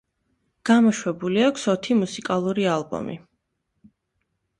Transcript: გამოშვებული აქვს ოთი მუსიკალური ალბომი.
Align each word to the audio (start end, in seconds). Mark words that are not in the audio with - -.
გამოშვებული 0.67 1.43
აქვს 1.47 1.65
ოთი 1.73 1.97
მუსიკალური 1.99 2.65
ალბომი. 2.77 3.19